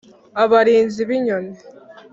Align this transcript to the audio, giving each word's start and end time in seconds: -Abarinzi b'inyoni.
-Abarinzi 0.41 1.03
b'inyoni. 1.09 1.55